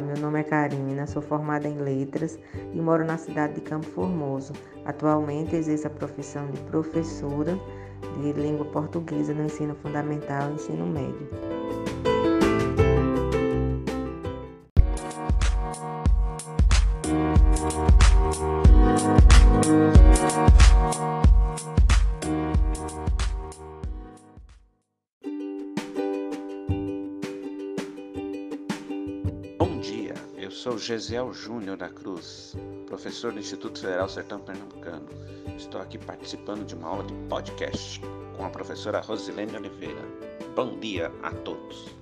[0.00, 2.38] nome é Karina, sou formada em letras
[2.72, 4.52] e moro na cidade de Campo Formoso.
[4.84, 7.58] Atualmente exerço a profissão de professora
[8.20, 11.57] de língua portuguesa no ensino fundamental e ensino médio.
[30.48, 35.06] Eu sou Gesiel Júnior da Cruz, professor do Instituto Federal Sertão Pernambucano.
[35.58, 38.00] Estou aqui participando de uma aula de podcast
[38.34, 40.00] com a professora Rosilene Oliveira.
[40.56, 41.94] Bom dia a todos.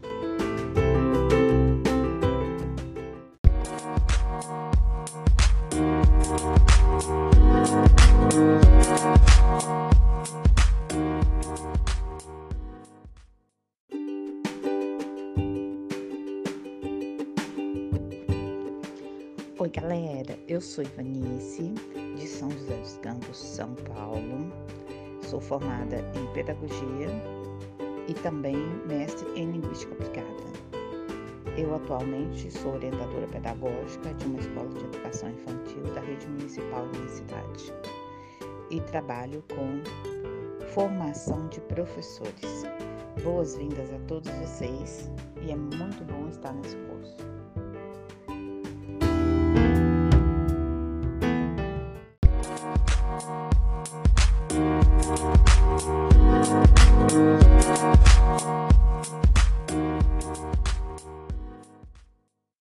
[19.59, 20.39] Oi, galera.
[20.47, 21.73] Eu sou Ivanice,
[22.15, 24.53] de São José dos Campos, São Paulo.
[25.23, 27.09] Sou formada em Pedagogia
[28.07, 28.55] e também
[28.87, 30.27] mestre em Linguística Aplicada.
[31.57, 36.99] Eu atualmente sou orientadora pedagógica de uma escola de educação infantil da rede municipal da
[36.99, 37.73] minha cidade
[38.71, 42.65] e trabalho com formação de professores.
[43.25, 46.86] Boas-vindas a todos vocês e é muito bom estar nesse.